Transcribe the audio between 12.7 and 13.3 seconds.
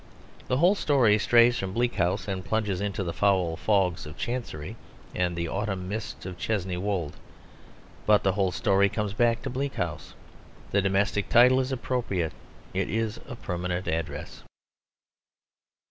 it is